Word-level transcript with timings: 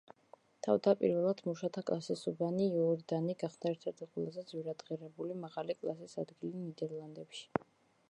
თავდაპირველად 0.67 1.43
მუშათა 1.49 1.83
კლასის 1.89 2.23
უბანი, 2.31 2.71
იორდანი, 2.79 3.37
გახდა 3.45 3.71
ერთ-ერთი 3.75 4.09
ყველაზე 4.17 4.47
ძვირადღირებული, 4.53 5.41
მაღალი 5.47 5.81
კლასის 5.83 6.21
ადგილი 6.27 6.69
ნიდერლანდებში. 6.69 7.51